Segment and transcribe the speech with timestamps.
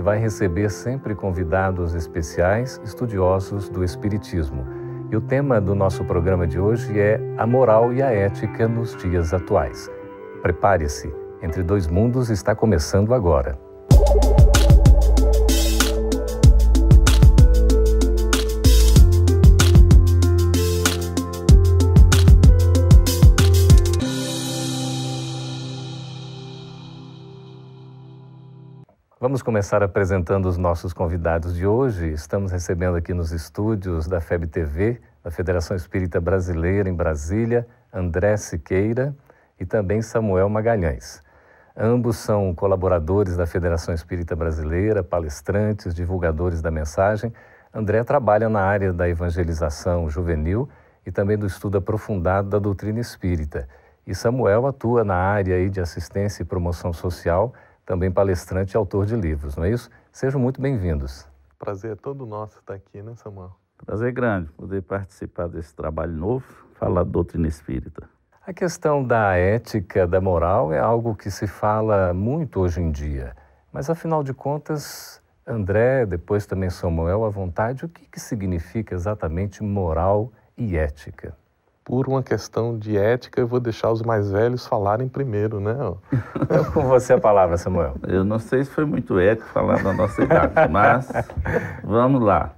[0.00, 4.66] que vai receber sempre convidados especiais, estudiosos do Espiritismo.
[5.10, 8.96] E o tema do nosso programa de hoje é a moral e a ética nos
[8.96, 9.90] dias atuais.
[10.40, 13.69] Prepare-se, Entre Dois Mundos está começando agora.
[29.22, 32.10] Vamos começar apresentando os nossos convidados de hoje.
[32.10, 38.34] Estamos recebendo aqui nos estúdios da FEB TV, da Federação Espírita Brasileira em Brasília, André
[38.38, 39.14] Siqueira
[39.60, 41.22] e também Samuel Magalhães.
[41.76, 47.30] Ambos são colaboradores da Federação Espírita Brasileira, palestrantes, divulgadores da mensagem.
[47.74, 50.66] André trabalha na área da evangelização juvenil
[51.04, 53.68] e também do estudo aprofundado da doutrina espírita.
[54.06, 57.52] E Samuel atua na área de assistência e promoção social
[57.84, 59.90] também palestrante e autor de livros, não é isso?
[60.12, 61.26] Sejam muito bem-vindos.
[61.58, 63.52] Prazer é todo nosso estar aqui, né, Samuel?
[63.84, 66.44] Prazer grande poder participar desse trabalho novo,
[66.74, 68.08] falar da doutrina espírita.
[68.46, 73.36] A questão da ética, da moral, é algo que se fala muito hoje em dia.
[73.72, 79.62] Mas, afinal de contas, André, depois também Samuel, à vontade, o que, que significa exatamente
[79.62, 81.36] moral e ética?
[81.84, 85.74] Por uma questão de ética, eu vou deixar os mais velhos falarem primeiro, né?
[86.48, 87.96] É com você a palavra, Samuel.
[88.06, 91.10] Eu não sei se foi muito ético falar da nossa idade, mas
[91.82, 92.52] vamos lá.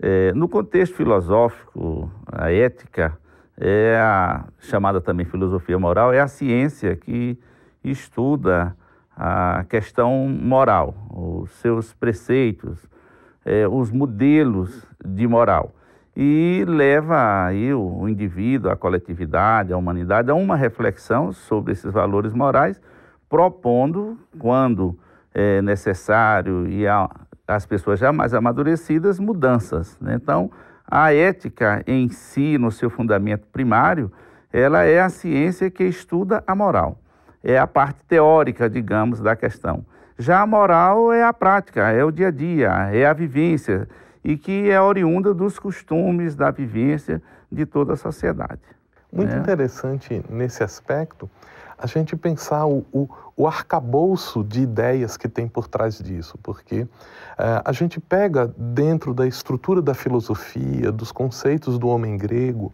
[0.00, 3.16] É, no contexto filosófico, a ética
[3.58, 7.38] é a chamada também filosofia moral, é a ciência que
[7.82, 8.76] estuda
[9.16, 12.88] a questão moral, os seus preceitos,
[13.44, 15.73] é, os modelos de moral
[16.16, 22.32] e leva aí o indivíduo, a coletividade, a humanidade a uma reflexão sobre esses valores
[22.32, 22.80] morais,
[23.28, 24.96] propondo, quando
[25.34, 27.10] é necessário e a,
[27.48, 29.98] as pessoas já mais amadurecidas, mudanças.
[30.00, 30.14] Né?
[30.14, 30.50] Então,
[30.88, 34.12] a ética em si, no seu fundamento primário,
[34.52, 37.00] ela é a ciência que estuda a moral.
[37.42, 39.84] É a parte teórica, digamos, da questão.
[40.16, 43.88] Já a moral é a prática, é o dia a dia, é a vivência
[44.24, 48.62] e que é oriunda dos costumes, da vivência de toda a sociedade.
[49.12, 49.38] Muito né?
[49.38, 51.30] interessante nesse aspecto
[51.78, 56.82] a gente pensar o, o, o arcabouço de ideias que tem por trás disso, porque
[56.82, 56.88] uh,
[57.64, 62.72] a gente pega dentro da estrutura da filosofia, dos conceitos do homem grego,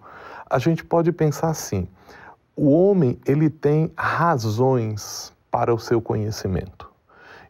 [0.48, 1.88] a gente pode pensar assim:
[2.54, 6.89] o homem ele tem razões para o seu conhecimento.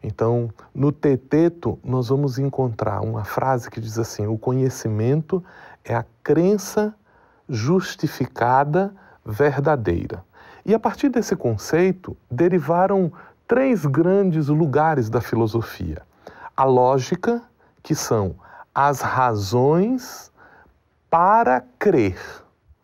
[0.02, 5.44] Então, no Teteto, nós vamos encontrar uma frase que diz assim: o conhecimento
[5.84, 6.94] é a crença
[7.48, 8.94] justificada
[9.24, 10.24] verdadeira.
[10.64, 13.12] E a partir desse conceito derivaram
[13.46, 16.02] três grandes lugares da filosofia:
[16.56, 17.42] a lógica,
[17.82, 18.36] que são
[18.74, 20.30] as razões
[21.10, 22.18] para crer.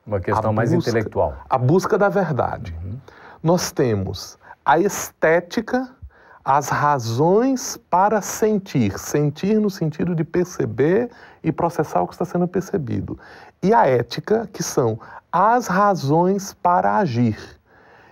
[0.06, 1.34] Uma questão mais intelectual.
[1.48, 2.76] A busca da verdade.
[2.84, 2.98] Uhum.
[3.42, 5.88] Nós temos a estética,
[6.46, 11.10] as razões para sentir, sentir no sentido de perceber
[11.42, 13.18] e processar o que está sendo percebido,
[13.60, 14.96] e a ética, que são
[15.32, 17.36] as razões para agir.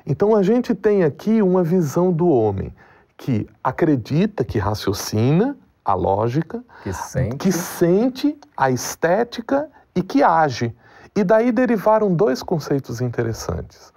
[0.04, 2.74] Então a gente tem aqui uma visão do homem
[3.16, 10.74] que acredita, que raciocina, a lógica, que sente, que sente a estética e que age.
[11.14, 13.92] E daí derivaram dois conceitos interessantes.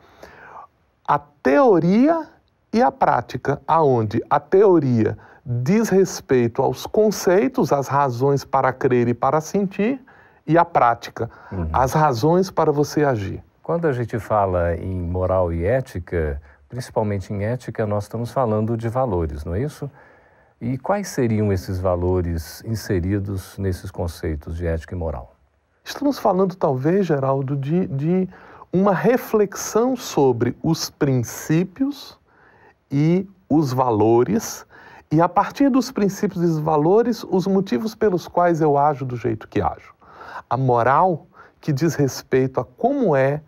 [1.08, 2.37] A teoria
[2.74, 9.14] e a prática, aonde a teoria diz respeito aos conceitos, às razões para crer e
[9.14, 10.02] para sentir,
[10.46, 11.69] e a prática, uhum.
[11.72, 13.44] as razões para você agir.
[13.64, 18.88] Quando a gente fala em moral e ética, principalmente em ética, nós estamos falando de
[18.88, 19.90] valores, não é isso?
[20.60, 25.36] E quais seriam esses valores inseridos nesses conceitos de ética e moral?
[25.84, 28.30] Estamos falando, talvez, Geraldo, de, de
[28.72, 32.17] uma reflexão sobre os princípios
[32.92, 34.66] e os valores,
[35.12, 39.16] e a partir dos princípios e dos valores, os motivos pelos quais eu ajo do
[39.16, 39.94] jeito que ajo.
[40.50, 41.28] A moral
[41.62, 43.42] que diz respeito a como é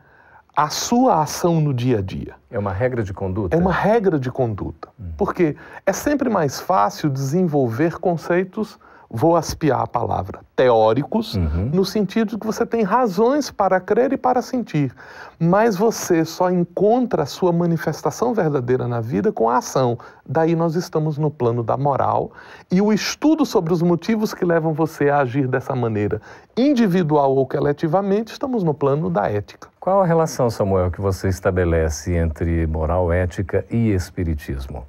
[0.56, 2.36] a sua ação no dia a dia.
[2.52, 3.56] É uma regra de conduta?
[3.56, 4.90] É uma regra de conduta.
[5.00, 5.12] Hum.
[5.18, 5.56] Porque
[5.86, 8.78] é sempre mais fácil desenvolver conceitos
[9.10, 11.72] vou aspiar a palavra, teóricos, uhum.
[11.74, 14.94] no sentido de que você tem razões para crer e para sentir,
[15.40, 19.98] mas você só encontra a sua manifestação verdadeira na vida com a ação.
[20.28, 22.32] Daí nós estamos no plano da moral
[22.72, 26.22] e o estudo sobre os motivos que levam você a agir dessa maneira,
[26.56, 29.70] individual ou coletivamente, estamos no plano da ética.
[29.80, 34.86] Qual a relação, Samuel, que você estabelece entre moral, ética e espiritismo?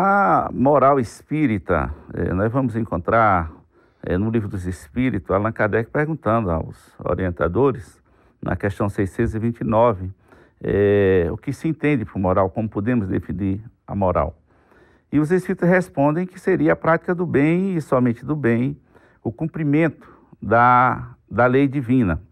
[0.00, 3.50] A moral espírita, eh, nós vamos encontrar
[4.00, 8.00] eh, no livro dos Espíritos, Allan Kardec perguntando aos orientadores,
[8.40, 10.12] na questão 629,
[10.62, 14.38] eh, o que se entende por moral, como podemos definir a moral.
[15.10, 18.80] E os Espíritos respondem que seria a prática do bem e somente do bem,
[19.20, 20.08] o cumprimento
[20.40, 22.22] da, da lei divina.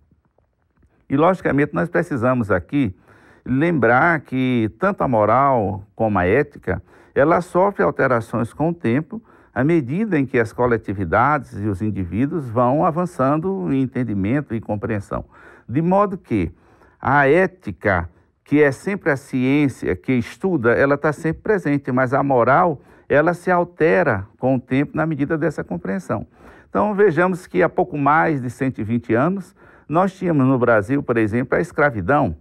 [1.11, 2.97] E, logicamente, nós precisamos aqui
[3.45, 6.81] lembrar que tanto a moral como a ética
[7.17, 9.23] ela sofre alterações com o tempo,
[9.55, 15.25] à medida em que as coletividades e os indivíduos vão avançando em entendimento e compreensão.
[15.67, 16.53] De modo que
[17.01, 18.09] a ética,
[18.45, 23.33] que é sempre a ciência que estuda, ela está sempre presente, mas a moral, ela
[23.33, 26.27] se altera com o tempo na medida dessa compreensão.
[26.69, 29.57] Então vejamos que há pouco mais de 120 anos,
[29.89, 32.37] nós tínhamos no Brasil, por exemplo, a escravidão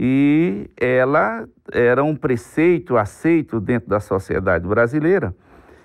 [0.00, 5.34] e ela era um preceito aceito dentro da sociedade brasileira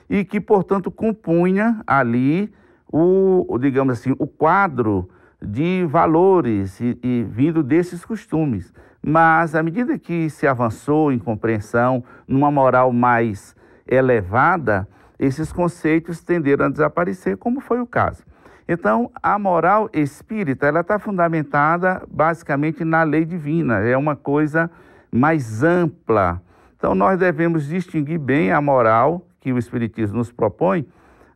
[0.07, 2.53] e que, portanto, compunha ali
[2.91, 5.09] o, digamos assim, o quadro
[5.41, 8.71] de valores e, e vindo desses costumes.
[9.01, 13.55] Mas à medida que se avançou em compreensão, numa moral mais
[13.87, 14.87] elevada,
[15.17, 18.23] esses conceitos tenderam a desaparecer, como foi o caso.
[18.67, 24.71] Então, a moral espírita, ela está fundamentada basicamente na lei divina, é uma coisa
[25.11, 26.41] mais ampla.
[26.77, 30.87] Então, nós devemos distinguir bem a moral que o Espiritismo nos propõe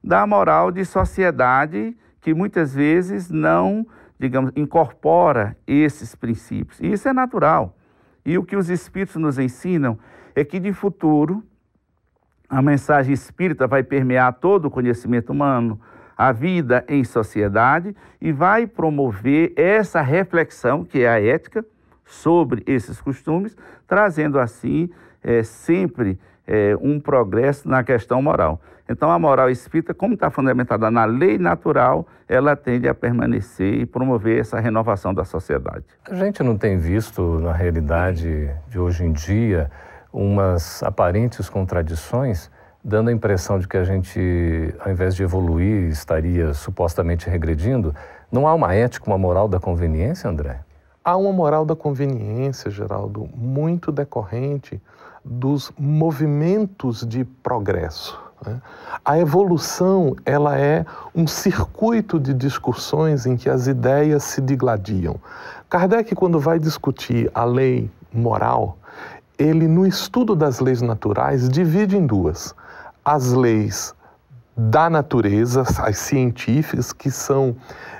[0.03, 3.85] da moral de sociedade que muitas vezes não,
[4.19, 6.79] digamos, incorpora esses princípios.
[6.79, 7.75] E isso é natural.
[8.25, 9.97] E o que os Espíritos nos ensinam
[10.35, 11.44] é que de futuro
[12.50, 15.79] a mensagem espírita vai permear todo o conhecimento humano,
[16.18, 21.64] a vida em sociedade e vai promover essa reflexão, que é a ética,
[22.06, 23.56] sobre esses costumes,
[23.86, 24.90] trazendo assim
[25.24, 26.18] é, sempre
[26.48, 28.62] é, um progresso na questão moral.
[28.90, 33.86] Então, a moral espírita, como está fundamentada na lei natural, ela tende a permanecer e
[33.86, 35.84] promover essa renovação da sociedade.
[36.10, 39.70] A gente não tem visto, na realidade de hoje em dia,
[40.12, 42.50] umas aparentes contradições
[42.88, 47.94] dando a impressão de que a gente, ao invés de evoluir, estaria supostamente regredindo.
[48.31, 50.62] Não há uma ética, uma moral da conveniência, André?
[51.04, 54.81] Há uma moral da conveniência, Geraldo, muito decorrente
[55.24, 58.18] dos movimentos de progresso.
[58.45, 58.62] Né?
[59.04, 65.19] A evolução ela é um circuito de discussões em que as ideias se digladiam.
[65.69, 68.78] Kardec, quando vai discutir a lei moral,
[69.38, 72.56] ele, no estudo das leis naturais, divide em duas
[73.07, 73.95] as leis
[74.57, 77.56] da natureza, as científicas, que são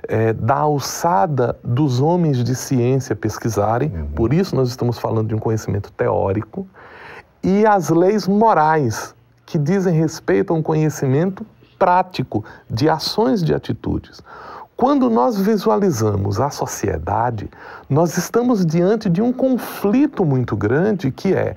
[0.06, 4.07] é, da alçada dos homens de ciência pesquisarem, uhum.
[4.07, 6.68] por isso nós estamos falando de um conhecimento teórico,
[7.42, 9.15] e as leis morais,
[9.45, 11.46] que dizem respeito a um conhecimento
[11.79, 14.22] prático de ações de atitudes.
[14.75, 17.50] Quando nós visualizamos a sociedade,
[17.89, 21.55] nós estamos diante de um conflito muito grande que é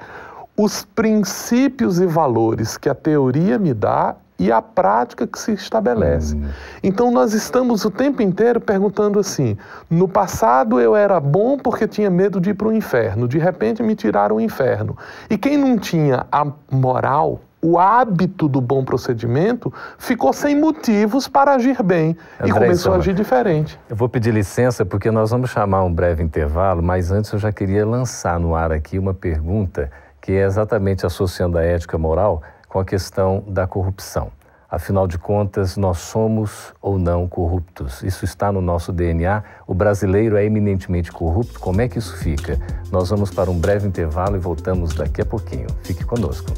[0.63, 6.35] os princípios e valores que a teoria me dá e a prática que se estabelece.
[6.35, 6.49] Hum.
[6.83, 9.57] Então nós estamos o tempo inteiro perguntando assim:
[9.89, 13.83] no passado eu era bom porque tinha medo de ir para o inferno, de repente
[13.83, 14.97] me tiraram o inferno.
[15.31, 21.55] E quem não tinha a moral, o hábito do bom procedimento, ficou sem motivos para
[21.55, 23.79] agir bem André, e começou a agir diferente.
[23.89, 27.51] Eu vou pedir licença porque nós vamos chamar um breve intervalo, mas antes eu já
[27.51, 29.91] queria lançar no ar aqui uma pergunta
[30.21, 34.31] que é exatamente associando a ética moral com a questão da corrupção.
[34.71, 38.05] Afinal de contas, nós somos ou não corruptos.
[38.05, 39.43] Isso está no nosso DNA.
[39.67, 41.59] O brasileiro é eminentemente corrupto.
[41.59, 42.57] Como é que isso fica?
[42.93, 45.67] Nós vamos para um breve intervalo e voltamos daqui a pouquinho.
[45.83, 46.53] Fique conosco.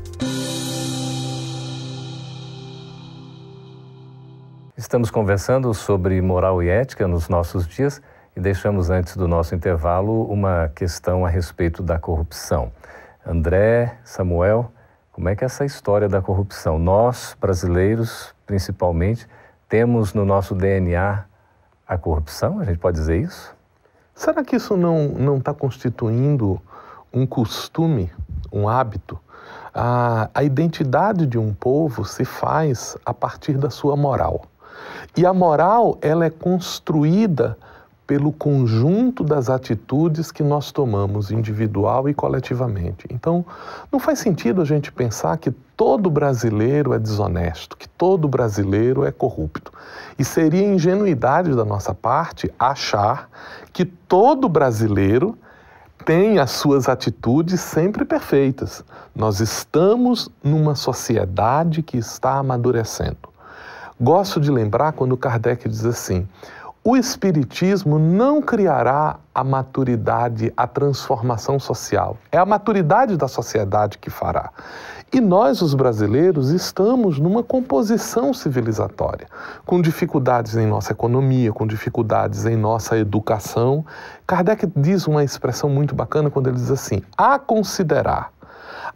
[4.76, 8.02] Estamos conversando sobre moral e ética nos nossos dias
[8.36, 12.70] e deixamos antes do nosso intervalo uma questão a respeito da corrupção.
[13.26, 14.70] André, Samuel,
[15.12, 16.78] como é que é essa história da corrupção?
[16.78, 19.28] Nós, brasileiros, principalmente,
[19.68, 21.24] temos no nosso DNA
[21.86, 22.60] a corrupção?
[22.60, 23.54] A gente pode dizer isso?
[24.14, 26.60] Será que isso não está constituindo
[27.12, 28.10] um costume,
[28.52, 29.18] um hábito?
[29.74, 34.44] a, a identidade de um povo se faz a partir da sua moral.
[35.16, 37.56] E a moral, ela é construída
[38.12, 43.06] pelo conjunto das atitudes que nós tomamos individual e coletivamente.
[43.10, 43.42] Então,
[43.90, 49.10] não faz sentido a gente pensar que todo brasileiro é desonesto, que todo brasileiro é
[49.10, 49.72] corrupto.
[50.18, 53.30] E seria ingenuidade da nossa parte achar
[53.72, 55.34] que todo brasileiro
[56.04, 58.84] tem as suas atitudes sempre perfeitas.
[59.16, 63.32] Nós estamos numa sociedade que está amadurecendo.
[63.98, 66.28] Gosto de lembrar quando Kardec diz assim:
[66.84, 72.16] o Espiritismo não criará a maturidade, a transformação social.
[72.32, 74.50] É a maturidade da sociedade que fará.
[75.12, 79.28] E nós, os brasileiros, estamos numa composição civilizatória,
[79.64, 83.84] com dificuldades em nossa economia, com dificuldades em nossa educação.
[84.26, 88.32] Kardec diz uma expressão muito bacana quando ele diz assim: a considerar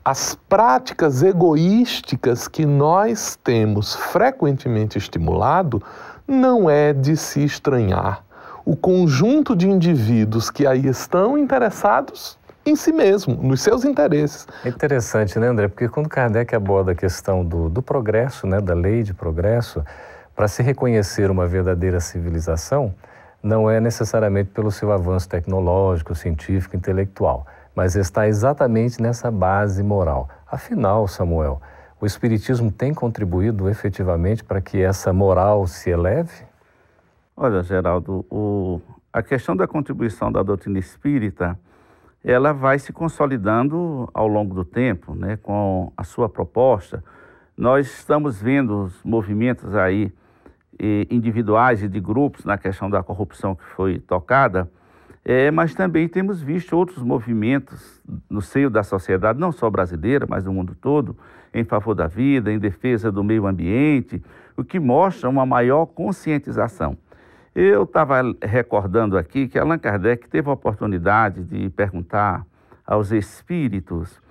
[0.04, 5.82] as práticas egoísticas que nós temos frequentemente estimulado
[6.26, 8.24] não é de se estranhar
[8.64, 14.44] o conjunto de indivíduos que aí estão interessados em si mesmo, nos seus interesses.
[14.64, 15.68] É interessante, né, André?
[15.68, 19.84] Porque quando Kardec aborda a questão do, do progresso, né, da lei de progresso,
[20.34, 22.92] para se reconhecer uma verdadeira civilização,
[23.40, 30.28] não é necessariamente pelo seu avanço tecnológico, científico, intelectual, mas está exatamente nessa base moral.
[30.50, 31.62] Afinal, Samuel,
[32.00, 36.44] o Espiritismo tem contribuído efetivamente para que essa moral se eleve?
[37.36, 38.80] Olha, Geraldo, o,
[39.12, 41.58] a questão da contribuição da doutrina espírita,
[42.22, 47.02] ela vai se consolidando ao longo do tempo, né, com a sua proposta.
[47.56, 50.12] Nós estamos vendo os movimentos aí
[51.10, 54.70] individuais e de grupos na questão da corrupção que foi tocada,
[55.28, 60.44] é, mas também temos visto outros movimentos no seio da sociedade, não só brasileira, mas
[60.44, 61.18] do mundo todo,
[61.52, 64.22] em favor da vida, em defesa do meio ambiente,
[64.56, 66.96] o que mostra uma maior conscientização.
[67.52, 72.46] Eu estava recordando aqui que Allan Kardec teve a oportunidade de perguntar
[72.86, 74.22] aos espíritos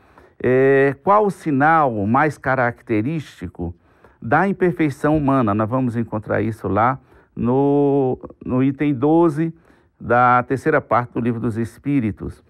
[0.42, 3.75] é, qual o sinal mais característico
[4.22, 5.54] da imperfeição humana.
[5.54, 6.98] Nós vamos encontrar isso lá
[7.36, 9.54] no, no item 12
[10.00, 12.44] da terceira parte do livro dos Espíritos.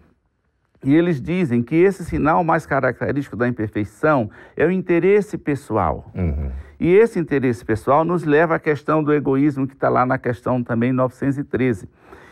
[0.83, 6.11] E eles dizem que esse sinal mais característico da imperfeição é o interesse pessoal.
[6.13, 6.51] Uhum.
[6.79, 10.63] E esse interesse pessoal nos leva à questão do egoísmo, que está lá na questão
[10.63, 11.89] também 913.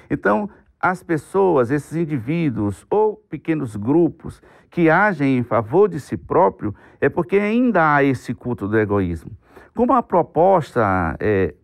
[0.09, 6.75] Então, as pessoas, esses indivíduos ou pequenos grupos que agem em favor de si próprio,
[6.99, 9.31] é porque ainda há esse culto do egoísmo.
[9.73, 11.55] Como a proposta é,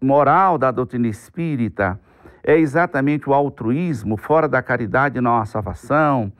[0.00, 2.00] moral da doutrina espírita
[2.44, 6.30] é exatamente o altruísmo, fora da caridade não há salvação,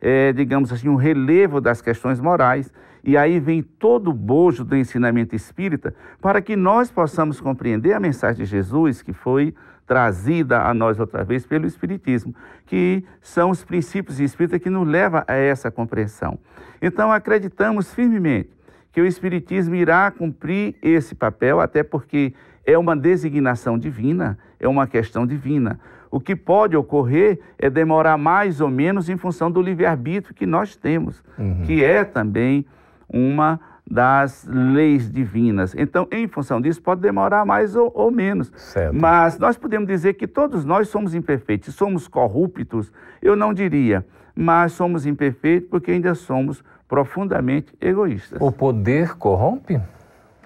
[0.00, 2.70] é, digamos assim, um relevo das questões morais.
[3.02, 8.00] E aí vem todo o bojo do ensinamento espírita para que nós possamos compreender a
[8.00, 9.54] mensagem de Jesus que foi
[9.86, 12.34] trazida a nós outra vez pelo Espiritismo,
[12.66, 16.38] que são os princípios espíritas que nos levam a essa compreensão.
[16.80, 18.50] Então acreditamos firmemente
[18.92, 22.32] que o Espiritismo irá cumprir esse papel, até porque
[22.66, 25.78] é uma designação divina, é uma questão divina.
[26.10, 30.76] O que pode ocorrer é demorar mais ou menos em função do livre-arbítrio que nós
[30.76, 31.62] temos, uhum.
[31.64, 32.64] que é também
[33.08, 35.74] uma das leis divinas.
[35.76, 38.50] Então, em função disso, pode demorar mais ou, ou menos.
[38.56, 38.94] Certo.
[38.94, 41.74] Mas nós podemos dizer que todos nós somos imperfeitos.
[41.74, 42.92] Somos corruptos?
[43.20, 44.04] Eu não diria.
[44.34, 48.40] Mas somos imperfeitos porque ainda somos profundamente egoístas.
[48.40, 49.80] O poder corrompe?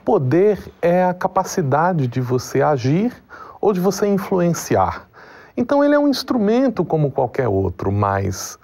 [0.08, 3.12] Poder é a capacidade de você agir
[3.60, 5.06] ou de você influenciar.
[5.54, 8.58] Então ele é um instrumento como qualquer outro, mas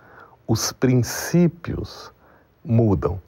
[0.48, 2.10] os princípios
[2.64, 3.20] mudam.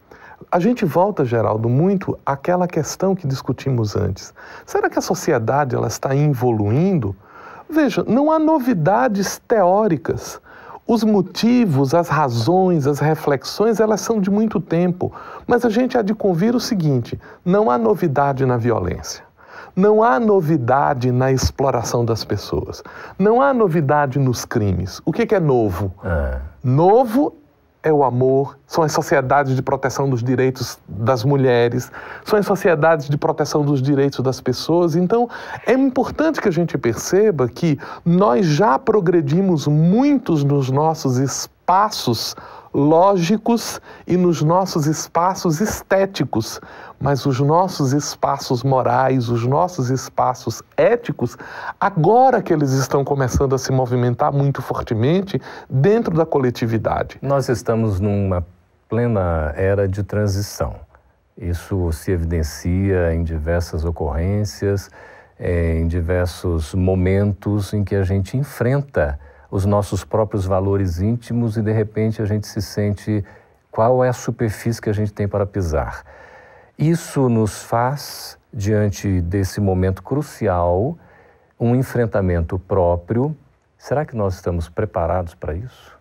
[0.51, 4.33] A gente volta, Geraldo, muito àquela questão que discutimos antes.
[4.65, 7.15] Será que a sociedade ela está evoluindo?
[7.69, 10.41] Veja, não há novidades teóricas.
[10.87, 15.13] Os motivos, as razões, as reflexões, elas são de muito tempo.
[15.47, 19.25] Mas a gente há de convir o seguinte: não há novidade na violência.
[19.75, 22.83] Não há novidade na exploração das pessoas.
[23.19, 25.03] Não há novidade nos crimes.
[25.05, 25.93] O que, é novo?
[26.03, 26.39] É.
[26.65, 27.37] Novo
[27.87, 31.89] é o amor, são as sociedades de proteção dos direitos das mulheres,
[32.25, 34.97] são as sociedades de proteção dos direitos das pessoas.
[34.97, 35.31] Então,
[35.65, 42.35] é importante que a gente perceba que nós já progredimos muitos nos nossos espaços
[42.77, 46.61] lógicos e nos nossos espaços estéticos,
[47.01, 51.39] mas os nossos espaços morais, os nossos espaços éticos,
[51.81, 55.41] agora que eles estão começando a se movimentar muito fortemente
[55.71, 57.19] dentro da coletividade.
[57.23, 58.47] Nós estamos numa
[58.91, 60.75] plena era de transição.
[61.35, 64.91] Isso se evidencia em diversas ocorrências,
[65.41, 69.19] é, em diversos momentos em que a gente enfrenta
[69.57, 73.25] os nossos próprios valores íntimos e de repente a gente se sente
[73.71, 76.05] qual é a superfície que a gente tem para pisar.
[76.79, 80.99] Isso nos faz, diante desse momento crucial,
[81.59, 83.35] um enfrentamento próprio.
[83.79, 85.99] Será que nós estamos preparados para isso?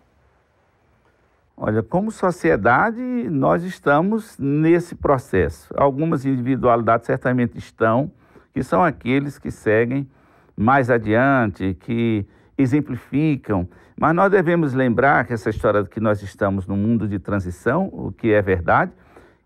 [1.56, 5.72] Olha, como sociedade, nós estamos nesse processo.
[5.78, 8.12] Algumas individualidades certamente estão,
[8.52, 10.06] que são aqueles que seguem
[10.54, 13.68] mais adiante, que exemplificam.
[13.98, 17.88] Mas nós devemos lembrar que essa história de que nós estamos num mundo de transição,
[17.92, 18.92] o que é verdade,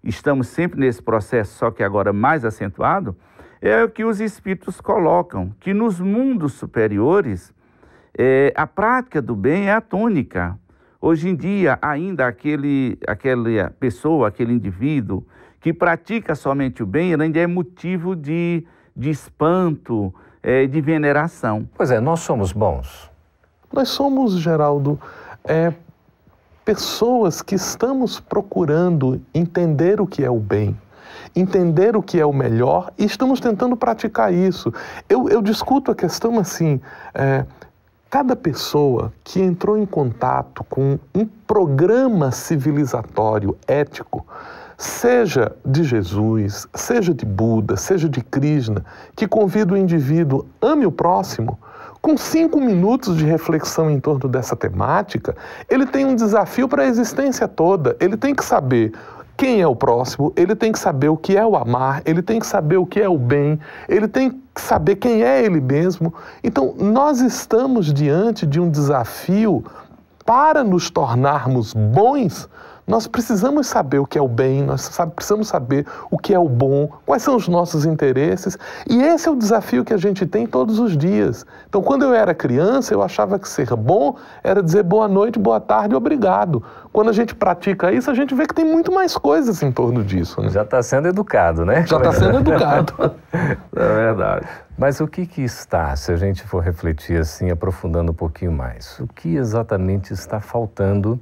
[0.02, 3.16] estamos sempre nesse processo, só que agora mais acentuado,
[3.60, 7.52] é o que os espíritos colocam, que nos mundos superiores
[8.16, 10.58] é, a prática do bem é a tônica.
[11.00, 15.24] Hoje em dia, ainda aquele, aquela pessoa, aquele indivíduo
[15.60, 21.68] que pratica somente o bem, ainda é motivo de, de espanto, é, de veneração.
[21.76, 23.10] Pois é, nós somos bons.
[23.72, 25.00] Nós somos, Geraldo,
[25.44, 25.72] é,
[26.64, 30.76] pessoas que estamos procurando entender o que é o bem
[31.36, 34.72] entender o que é o melhor e estamos tentando praticar isso.
[35.08, 36.80] Eu, eu discuto a questão assim:
[37.14, 37.44] é,
[38.10, 44.26] Cada pessoa que entrou em contato com um programa civilizatório ético,
[44.80, 48.82] seja de Jesus, seja de Buda, seja de Krishna,
[49.14, 51.58] que convida o indivíduo ame o próximo,
[52.00, 55.36] com cinco minutos de reflexão em torno dessa temática,
[55.68, 57.94] ele tem um desafio para a existência toda.
[58.00, 58.92] Ele tem que saber
[59.36, 62.40] quem é o próximo, ele tem que saber o que é o amar, ele tem
[62.40, 66.14] que saber o que é o bem, ele tem que saber quem é ele mesmo.
[66.42, 69.62] Então, nós estamos diante de um desafio
[70.24, 72.48] para nos tornarmos bons
[72.90, 76.48] nós precisamos saber o que é o bem, nós precisamos saber o que é o
[76.48, 80.44] bom, quais são os nossos interesses, e esse é o desafio que a gente tem
[80.44, 81.46] todos os dias.
[81.68, 85.60] Então, quando eu era criança, eu achava que ser bom era dizer boa noite, boa
[85.60, 86.64] tarde, obrigado.
[86.92, 90.02] Quando a gente pratica isso, a gente vê que tem muito mais coisas em torno
[90.02, 90.40] disso.
[90.40, 90.50] Né?
[90.50, 91.86] Já está sendo educado, né?
[91.86, 93.14] Já está sendo educado.
[93.32, 94.48] é verdade.
[94.76, 98.98] Mas o que, que está, se a gente for refletir assim, aprofundando um pouquinho mais,
[98.98, 101.20] o que exatamente está faltando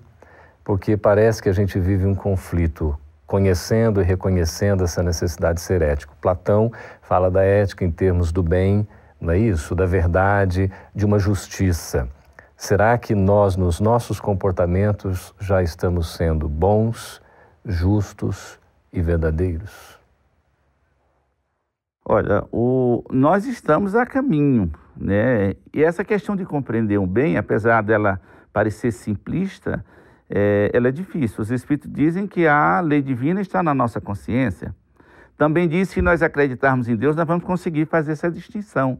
[0.68, 2.94] porque parece que a gente vive um conflito
[3.26, 6.14] conhecendo e reconhecendo essa necessidade de ser ético.
[6.20, 8.86] Platão fala da ética em termos do bem,
[9.18, 9.74] não é isso?
[9.74, 12.06] Da verdade, de uma justiça.
[12.54, 17.22] Será que nós, nos nossos comportamentos, já estamos sendo bons,
[17.64, 18.60] justos
[18.92, 19.98] e verdadeiros?
[22.04, 25.54] Olha, o, nós estamos a caminho, né?
[25.72, 28.20] E essa questão de compreender o bem, apesar dela
[28.52, 29.82] parecer simplista,
[30.30, 31.42] é, ela é difícil.
[31.42, 34.74] Os Espíritos dizem que a lei divina está na nossa consciência.
[35.36, 38.98] Também diz que se nós acreditarmos em Deus, nós vamos conseguir fazer essa distinção.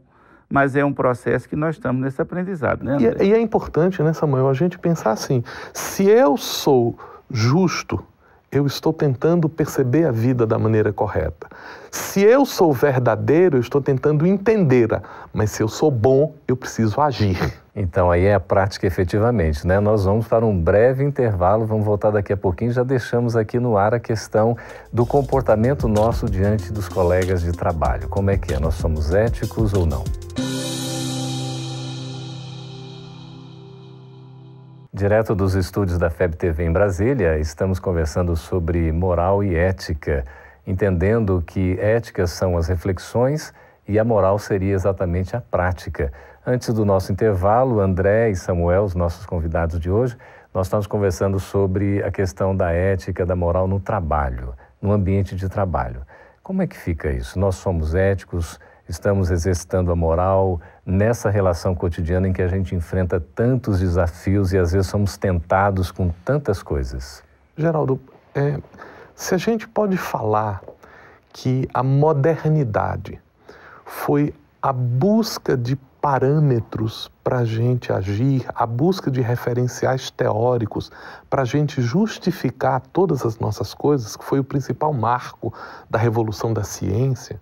[0.49, 2.97] Mas é um processo que nós estamos nesse aprendizado, né?
[2.99, 6.99] E é, e é importante, né, Samuel, a gente pensar assim: se eu sou
[7.31, 8.03] justo,
[8.51, 11.47] eu estou tentando perceber a vida da maneira correta.
[11.91, 14.89] Se eu sou verdadeiro, eu estou tentando entender,
[15.35, 17.37] mas se eu sou bom, eu preciso agir.
[17.81, 19.79] Então aí é a prática efetivamente, né?
[19.79, 23.79] Nós vamos para um breve intervalo, vamos voltar daqui a pouquinho, já deixamos aqui no
[23.79, 24.57] ar a questão
[24.93, 28.09] do comportamento nosso diante dos colegas de trabalho.
[28.09, 28.59] Como é que é?
[28.59, 30.03] Nós somos éticos ou não?
[34.93, 40.25] Direto dos estúdios da FEB TV em Brasília, estamos conversando sobre moral e ética,
[40.67, 43.55] entendendo que éticas são as reflexões
[43.87, 46.13] e a moral seria exatamente a prática.
[46.51, 50.17] Antes do nosso intervalo, André e Samuel, os nossos convidados de hoje,
[50.55, 55.47] nós estamos conversando sobre a questão da ética, da moral no trabalho, no ambiente de
[55.47, 56.07] trabalho.
[56.43, 57.39] Como é que fica isso?
[57.39, 58.59] Nós somos éticos,
[58.89, 64.57] estamos exercitando a moral nessa relação cotidiana em que a gente enfrenta tantos desafios e
[64.57, 67.23] às vezes somos tentados com tantas coisas?
[67.59, 68.01] Geraldo,
[68.35, 68.59] é,
[69.15, 70.63] se a gente pode falar
[71.31, 73.21] que a modernidade
[73.85, 74.33] foi
[74.63, 80.91] a busca de parâmetros para a gente agir, a busca de referenciais teóricos
[81.29, 85.53] para a gente justificar todas as nossas coisas, que foi o principal marco
[85.91, 87.41] da revolução da ciência,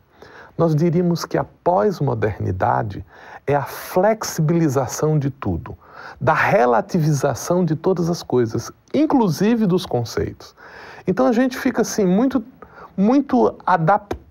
[0.56, 3.04] nós diríamos que a pós-modernidade
[3.46, 5.76] é a flexibilização de tudo,
[6.20, 10.54] da relativização de todas as coisas, inclusive dos conceitos.
[11.06, 12.42] Então a gente fica assim muito
[12.96, 13.54] muito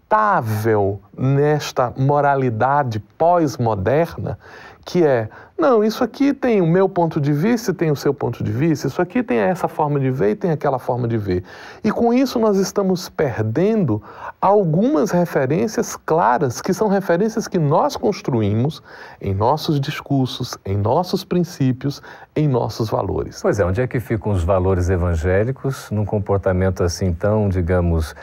[0.09, 4.37] adaptável nesta moralidade pós-moderna
[4.85, 8.13] que é, não, isso aqui tem o meu ponto de vista e tem o seu
[8.13, 11.17] ponto de vista, isso aqui tem essa forma de ver e tem aquela forma de
[11.17, 11.43] ver.
[11.83, 14.01] E com isso nós estamos perdendo
[14.39, 18.83] algumas referências claras, que são referências que nós construímos
[19.19, 21.99] em nossos discursos, em nossos princípios,
[22.35, 23.39] em nossos valores.
[23.41, 28.13] Pois é, onde é que ficam os valores evangélicos num comportamento assim tão, digamos,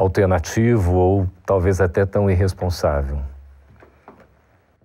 [0.00, 3.20] alternativo ou talvez até tão irresponsável?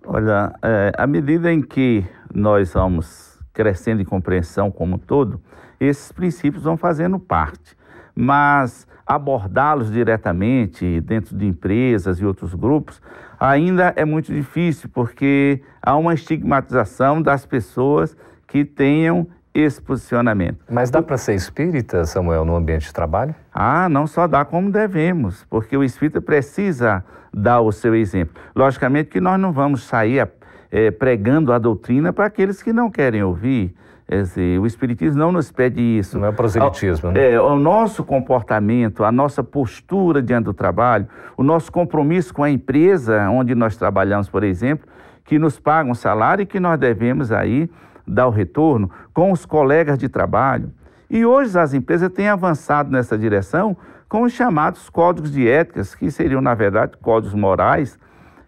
[0.04, 5.40] Olha, é, à medida em que nós vamos crescendo em compreensão como um todo,
[5.80, 7.74] esses princípios vão fazendo parte.
[8.14, 13.00] Mas abordá-los diretamente dentro de empresas e outros grupos
[13.40, 18.14] ainda é muito difícil, porque há uma estigmatização das pessoas
[18.46, 19.26] que tenham
[19.58, 20.58] esse posicionamento.
[20.70, 23.34] Mas dá para ser espírita, Samuel, no ambiente de trabalho?
[23.52, 28.34] Ah, não só dá como devemos, porque o espírita precisa dar o seu exemplo.
[28.54, 30.28] Logicamente que nós não vamos sair
[30.70, 33.74] é, pregando a doutrina para aqueles que não querem ouvir.
[34.08, 36.16] Dizer, o Espiritismo não nos pede isso.
[36.16, 37.32] Não é proselitismo, né?
[37.32, 42.50] É, o nosso comportamento, a nossa postura diante do trabalho, o nosso compromisso com a
[42.50, 44.86] empresa onde nós trabalhamos, por exemplo,
[45.24, 47.68] que nos paga um salário e que nós devemos aí
[48.06, 50.72] dar o retorno com os colegas de trabalho.
[51.08, 53.76] E hoje as empresas têm avançado nessa direção
[54.08, 57.98] com os chamados códigos de éticas, que seriam, na verdade, códigos morais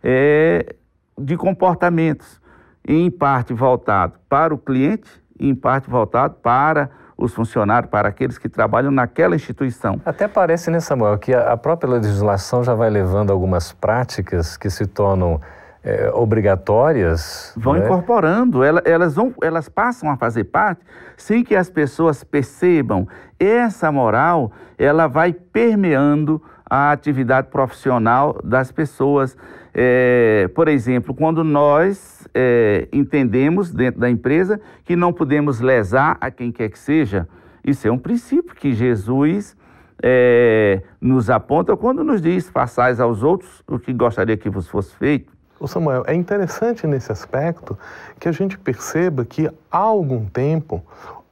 [0.02, 0.74] é,
[1.18, 2.40] de comportamentos,
[2.86, 8.38] em parte voltado para o cliente e em parte voltado para os funcionários, para aqueles
[8.38, 10.00] que trabalham naquela instituição.
[10.06, 14.86] Até parece, né, Samuel, que a própria legislação já vai levando algumas práticas que se
[14.86, 15.40] tornam
[15.82, 17.52] é, obrigatórias.
[17.56, 17.84] Vão né?
[17.84, 20.82] incorporando, elas, elas, vão, elas passam a fazer parte
[21.16, 23.06] sem que as pessoas percebam.
[23.38, 29.36] Essa moral, ela vai permeando a atividade profissional das pessoas.
[29.72, 36.30] É, por exemplo, quando nós é, entendemos dentro da empresa que não podemos lesar a
[36.30, 37.28] quem quer que seja,
[37.64, 39.56] isso é um princípio que Jesus
[40.02, 44.94] é, nos aponta quando nos diz: façais aos outros o que gostaria que vos fosse
[44.94, 45.37] feito.
[45.60, 47.76] O Samuel, é interessante nesse aspecto
[48.20, 50.82] que a gente perceba que há algum tempo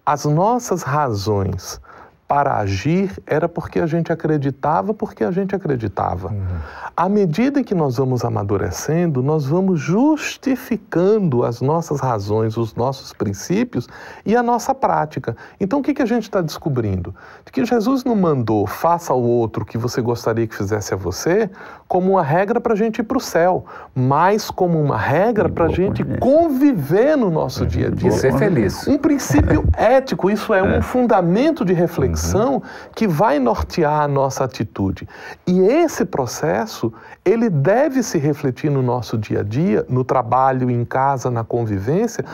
[0.04, 1.80] as nossas razões
[2.28, 6.28] para agir era porque a gente acreditava, porque a gente acreditava.
[6.28, 6.58] Uhum.
[6.96, 13.88] À medida que nós vamos amadurecendo, nós vamos justificando as nossas razões, os nossos princípios
[14.24, 15.36] e a nossa prática.
[15.60, 17.14] Então, o que, que a gente está descobrindo?
[17.44, 20.96] De que Jesus não mandou faça ao outro o que você gostaria que fizesse a
[20.96, 21.48] você
[21.86, 25.66] como uma regra para a gente ir para o céu, mas como uma regra para
[25.66, 27.68] a gente conviver no nosso uhum.
[27.68, 28.08] dia a dia.
[28.08, 28.88] E ser feliz.
[28.88, 32.62] Um princípio ético, isso é, é um fundamento de reflexão reflexão
[32.94, 35.06] que vai nortear a nossa atitude.
[35.46, 36.92] E esse processo,
[37.24, 42.24] ele deve se refletir no nosso dia a dia, no trabalho, em casa, na convivência,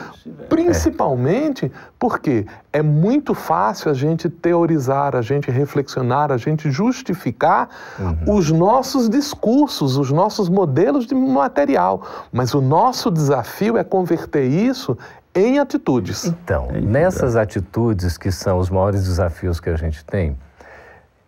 [0.49, 7.69] principalmente porque é muito fácil a gente teorizar, a gente reflexionar, a gente justificar
[7.99, 8.35] uhum.
[8.35, 12.01] os nossos discursos, os nossos modelos de material.
[12.31, 14.97] Mas o nosso desafio é converter isso
[15.35, 16.25] em atitudes.
[16.25, 20.37] Então, nessas atitudes que são os maiores desafios que a gente tem,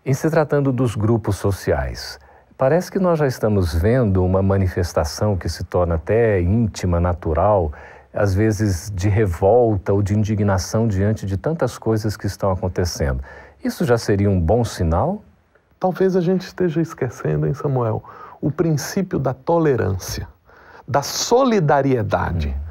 [0.05, 2.19] em se tratando dos grupos sociais,
[2.57, 7.71] parece que nós já estamos vendo uma manifestação que se torna até íntima, natural,
[8.13, 13.21] às vezes de revolta ou de indignação diante de tantas coisas que estão acontecendo.
[13.63, 15.23] Isso já seria um bom sinal?
[15.79, 18.03] Talvez a gente esteja esquecendo, hein, Samuel,
[18.39, 20.27] o princípio da tolerância,
[20.87, 22.49] da solidariedade.
[22.49, 22.64] Hum.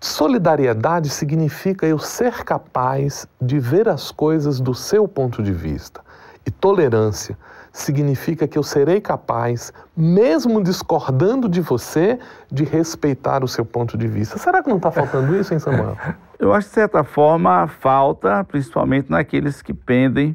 [0.00, 6.00] Solidariedade significa eu ser capaz de ver as coisas do seu ponto de vista.
[6.46, 7.36] E tolerância
[7.70, 12.18] significa que eu serei capaz, mesmo discordando de você,
[12.50, 14.38] de respeitar o seu ponto de vista.
[14.38, 15.96] Será que não está faltando isso, hein, Samuel?
[16.40, 20.34] Eu acho que, de certa forma, falta, principalmente naqueles que pendem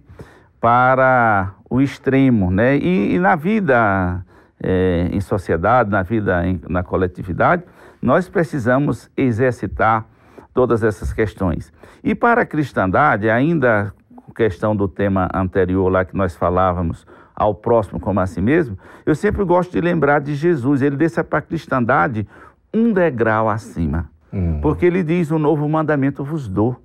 [0.62, 2.78] para o extremo, né?
[2.78, 4.23] E, e na vida
[4.62, 7.63] é, em sociedade, na vida em, na coletividade,
[8.06, 10.06] nós precisamos exercitar
[10.54, 11.74] todas essas questões.
[12.04, 13.91] E para a cristandade, ainda
[14.36, 19.15] questão do tema anterior lá que nós falávamos, ao próximo como a si mesmo, eu
[19.15, 20.82] sempre gosto de lembrar de Jesus.
[20.82, 22.28] Ele desce para a cristandade
[22.74, 24.10] um degrau acima.
[24.32, 24.60] Uhum.
[24.62, 26.80] Porque ele diz: O novo mandamento vos dou.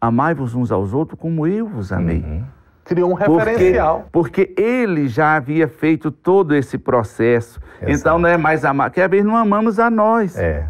[0.00, 2.20] Amai-vos uns aos outros como eu vos amei.
[2.20, 2.44] Uhum.
[2.94, 4.08] Criou um referencial.
[4.12, 7.60] Porque, porque, ele já havia feito todo esse processo.
[7.80, 7.92] Exato.
[7.92, 8.90] Então não é mais amar.
[8.90, 10.36] Que às vezes não amamos a nós.
[10.36, 10.66] É.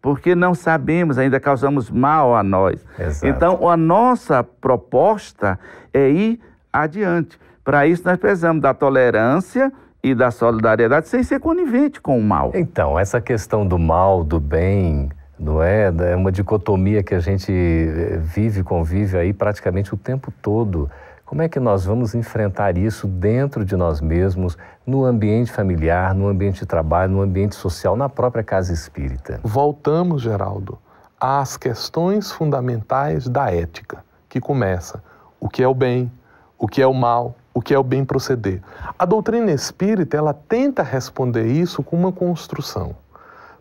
[0.00, 2.84] Porque não sabemos, ainda causamos mal a nós.
[2.98, 3.26] Exato.
[3.26, 5.58] Então a nossa proposta
[5.92, 6.40] é ir
[6.72, 7.38] adiante.
[7.64, 12.52] Para isso nós precisamos da tolerância e da solidariedade sem ser conivente com o mal.
[12.54, 15.92] Então, essa questão do mal, do bem, não é?
[16.12, 20.90] É uma dicotomia que a gente eh, vive, convive aí praticamente o tempo todo.
[21.28, 26.26] Como é que nós vamos enfrentar isso dentro de nós mesmos, no ambiente familiar, no
[26.26, 29.38] ambiente de trabalho, no ambiente social, na própria casa espírita?
[29.44, 30.78] Voltamos, Geraldo,
[31.20, 35.02] às questões fundamentais da ética, que começa
[35.38, 36.10] o que é o bem,
[36.58, 38.62] o que é o mal, o que é o bem proceder.
[38.98, 42.96] A doutrina espírita, ela tenta responder isso com uma construção.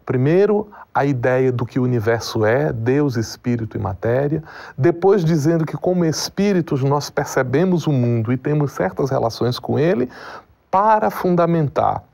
[0.08, 4.42] Primeiro, a ideia do que o universo é, Deus, espírito e matéria.
[4.78, 10.10] Depois, dizendo que, como espíritos, nós percebemos o mundo e temos certas relações com ele,
[10.72, 12.06] para fundamentar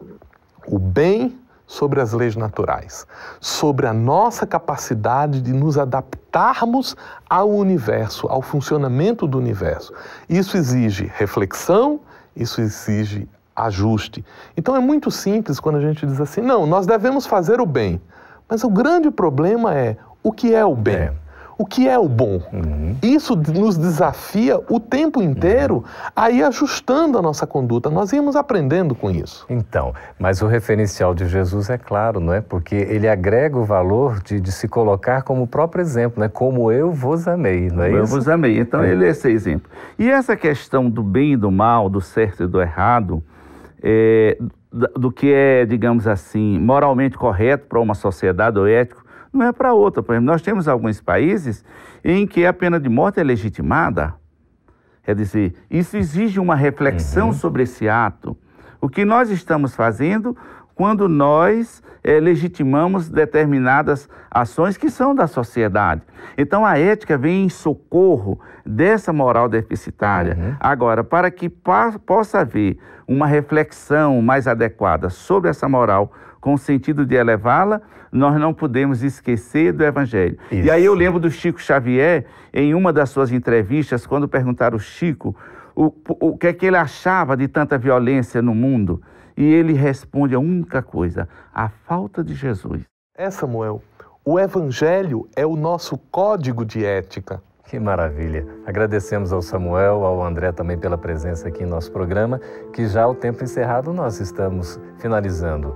[0.68, 3.06] o bem sobre as leis naturais,
[3.40, 6.98] sobre a nossa capacidade de nos adaptarmos
[7.30, 9.94] ao universo, ao funcionamento do universo.
[10.28, 12.00] Isso exige reflexão,
[12.36, 14.24] isso exige ajuste.
[14.58, 18.02] Então é muito simples quando a gente diz assim: não, nós devemos fazer o bem.
[18.50, 20.96] Mas o grande problema é o que é o bem.
[20.96, 21.14] É.
[21.56, 22.42] O que é o bom?
[22.52, 22.98] Uhum.
[23.02, 25.84] Isso nos desafia o tempo inteiro uhum.
[26.16, 27.90] a ir ajustando a nossa conduta.
[27.90, 29.46] Nós íamos aprendendo com isso.
[29.50, 32.42] Então, mas o referencial de Jesus é claro, não é?
[32.42, 36.28] Porque ele agrega o valor de, de se colocar como o próprio exemplo, né?
[36.28, 38.14] Como eu vos amei, não é eu isso?
[38.14, 38.58] Eu vos amei.
[38.58, 38.90] Então, é.
[38.90, 39.70] ele é esse exemplo.
[40.00, 43.24] E essa questão do bem e do mal, do certo e do errado,
[43.84, 44.38] é,
[44.72, 49.74] do que é, digamos assim, moralmente correto para uma sociedade ou ético, não é para
[49.74, 50.02] outra.
[50.02, 51.66] Por exemplo, nós temos alguns países
[52.04, 54.16] em que a pena de morte é legitimada.
[55.04, 57.34] Quer dizer, isso exige uma reflexão uhum.
[57.34, 58.38] sobre esse ato.
[58.80, 60.36] O que nós estamos fazendo
[60.76, 66.02] quando nós é, legitimamos determinadas ações que são da sociedade.
[66.38, 70.36] Então a ética vem em socorro dessa moral deficitária.
[70.38, 70.56] Uhum.
[70.60, 77.06] Agora, para que possa haver uma reflexão mais adequada sobre essa moral, com o sentido
[77.06, 77.82] de elevá-la,
[78.12, 80.38] nós não podemos esquecer do Evangelho.
[80.52, 80.68] Isso.
[80.68, 84.80] E aí eu lembro do Chico Xavier, em uma das suas entrevistas, quando perguntaram ao
[84.80, 85.36] Chico
[85.76, 89.02] o, o que é que ele achava de tanta violência no mundo.
[89.36, 92.84] E ele responde a única coisa: a falta de Jesus.
[93.18, 93.82] É, Samuel.
[94.26, 97.42] O Evangelho é o nosso código de ética.
[97.66, 98.46] Que maravilha.
[98.66, 102.40] Agradecemos ao Samuel, ao André também pela presença aqui em nosso programa,
[102.72, 105.76] que já o tempo encerrado nós estamos finalizando.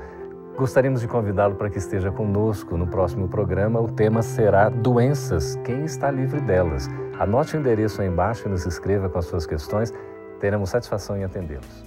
[0.57, 3.79] Gostaríamos de convidá-lo para que esteja conosco no próximo programa.
[3.79, 6.87] O tema será Doenças, quem está livre delas?
[7.19, 9.93] Anote o endereço aí embaixo e nos escreva com as suas questões.
[10.39, 11.86] Teremos satisfação em atendê-los.